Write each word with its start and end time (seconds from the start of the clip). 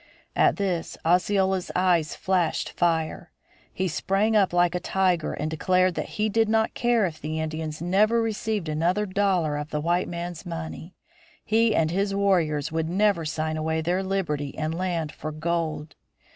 At 0.35 0.55
this 0.55 0.97
Osceola's 1.05 1.69
eyes 1.75 2.15
flashed 2.15 2.71
fire; 2.71 3.29
he 3.71 3.87
sprang 3.87 4.35
up 4.35 4.51
like 4.51 4.73
a 4.73 4.79
tiger 4.79 5.33
and 5.33 5.51
declared 5.51 5.93
that 5.93 6.09
he 6.17 6.27
did 6.27 6.49
not 6.49 6.73
care 6.73 7.05
if 7.05 7.21
the 7.21 7.39
Indians 7.39 7.83
never 7.83 8.19
received 8.19 8.67
another 8.67 9.05
dollar 9.05 9.57
of 9.57 9.69
the 9.69 9.79
white 9.79 10.07
man's 10.09 10.43
money; 10.43 10.95
he 11.45 11.75
and 11.75 11.91
his 11.91 12.15
warriors 12.15 12.71
would 12.71 12.89
never 12.89 13.25
sign 13.25 13.57
away 13.57 13.79
their 13.79 14.01
liberty 14.01 14.57
and 14.57 14.73
land 14.73 15.11
for 15.11 15.31
gold. 15.31 15.93